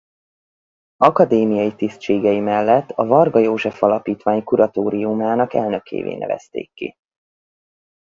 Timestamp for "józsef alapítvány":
3.39-4.43